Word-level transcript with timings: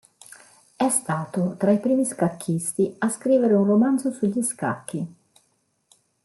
È 0.75 0.89
stato 0.89 1.57
tra 1.59 1.69
i 1.69 1.79
primi 1.79 2.05
scacchisti 2.05 2.95
a 2.97 3.09
scrivere 3.09 3.53
un 3.53 3.65
romanzo 3.65 4.09
sugli 4.11 4.41
scacchi. 4.41 5.15